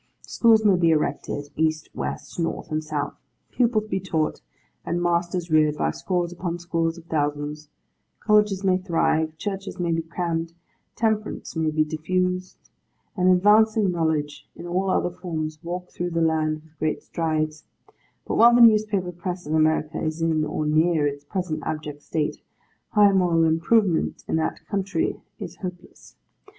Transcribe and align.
Schools 0.25 0.65
may 0.65 0.75
be 0.77 0.89
erected, 0.89 1.51
East, 1.55 1.89
West, 1.93 2.39
North, 2.39 2.71
and 2.71 2.83
South; 2.83 3.13
pupils 3.51 3.85
be 3.87 3.99
taught, 3.99 4.41
and 4.83 4.99
masters 4.99 5.51
reared, 5.51 5.77
by 5.77 5.91
scores 5.91 6.31
upon 6.33 6.57
scores 6.57 6.97
of 6.97 7.05
thousands; 7.05 7.69
colleges 8.19 8.63
may 8.63 8.79
thrive, 8.79 9.37
churches 9.37 9.79
may 9.79 9.91
be 9.91 10.01
crammed, 10.01 10.53
temperance 10.95 11.55
may 11.55 11.69
be 11.69 11.83
diffused, 11.83 12.71
and 13.15 13.29
advancing 13.29 13.91
knowledge 13.91 14.49
in 14.55 14.65
all 14.65 14.89
other 14.89 15.11
forms 15.11 15.59
walk 15.63 15.91
through 15.91 16.09
the 16.09 16.19
land 16.19 16.63
with 16.63 16.79
giant 16.79 17.03
strides: 17.53 17.65
but 18.25 18.37
while 18.37 18.55
the 18.55 18.59
newspaper 18.61 19.11
press 19.11 19.45
of 19.45 19.53
America 19.53 20.01
is 20.01 20.19
in, 20.19 20.43
or 20.43 20.65
near, 20.65 21.05
its 21.05 21.25
present 21.25 21.61
abject 21.63 22.01
state, 22.01 22.41
high 22.89 23.11
moral 23.11 23.43
improvement 23.43 24.23
in 24.27 24.35
that 24.37 24.65
country 24.65 25.21
is 25.37 25.57
hopeless. 25.57 26.15